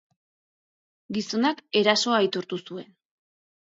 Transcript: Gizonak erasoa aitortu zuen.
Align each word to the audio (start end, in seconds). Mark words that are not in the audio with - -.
Gizonak 1.19 1.63
erasoa 1.85 2.19
aitortu 2.25 2.63
zuen. 2.67 2.95